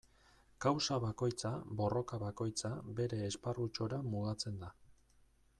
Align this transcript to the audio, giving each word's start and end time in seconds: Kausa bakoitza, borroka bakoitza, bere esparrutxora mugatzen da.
Kausa 0.63 0.97
bakoitza, 1.03 1.51
borroka 1.83 2.19
bakoitza, 2.25 2.73
bere 3.01 3.23
esparrutxora 3.29 4.01
mugatzen 4.15 4.63
da. 4.65 4.75